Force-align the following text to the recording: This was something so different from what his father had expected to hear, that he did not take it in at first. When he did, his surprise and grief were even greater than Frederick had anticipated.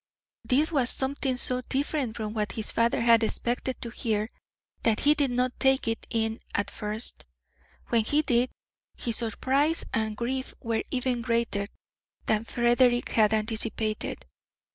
This 0.45 0.71
was 0.71 0.89
something 0.89 1.37
so 1.37 1.61
different 1.69 2.17
from 2.17 2.33
what 2.33 2.53
his 2.53 2.71
father 2.71 3.01
had 3.01 3.21
expected 3.21 3.79
to 3.83 3.91
hear, 3.91 4.31
that 4.81 5.01
he 5.01 5.13
did 5.13 5.29
not 5.29 5.59
take 5.59 5.87
it 5.87 6.07
in 6.09 6.39
at 6.55 6.71
first. 6.71 7.23
When 7.89 8.03
he 8.03 8.23
did, 8.23 8.49
his 8.97 9.17
surprise 9.17 9.85
and 9.93 10.17
grief 10.17 10.55
were 10.59 10.81
even 10.89 11.21
greater 11.21 11.67
than 12.25 12.45
Frederick 12.45 13.09
had 13.09 13.31
anticipated. 13.31 14.25